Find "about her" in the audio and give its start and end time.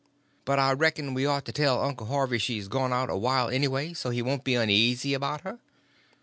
5.13-5.59